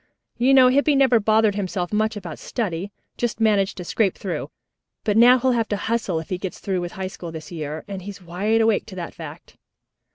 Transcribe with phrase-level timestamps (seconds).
[0.39, 4.49] You know Hippy never bothered himself much about study, just managed to scrape through.
[5.03, 7.85] But now he'll have to hustle if he gets through with High School this year,
[7.87, 9.57] and he's wide awake to that fact."